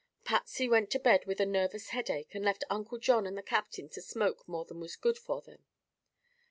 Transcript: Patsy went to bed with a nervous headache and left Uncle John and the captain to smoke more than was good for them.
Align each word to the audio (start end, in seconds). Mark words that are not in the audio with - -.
Patsy 0.25 0.67
went 0.67 0.89
to 0.89 0.99
bed 0.99 1.27
with 1.27 1.39
a 1.39 1.45
nervous 1.45 1.89
headache 1.89 2.33
and 2.33 2.43
left 2.43 2.63
Uncle 2.71 2.97
John 2.97 3.27
and 3.27 3.37
the 3.37 3.43
captain 3.43 3.87
to 3.89 4.01
smoke 4.01 4.47
more 4.47 4.65
than 4.65 4.79
was 4.79 4.95
good 4.95 5.19
for 5.19 5.43
them. 5.43 5.63